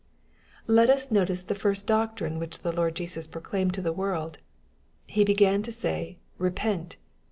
[0.65, 4.39] Let us notice the first doctrine which the Lord Jesua proclaimed to the world.
[5.05, 6.97] He began to say" repent."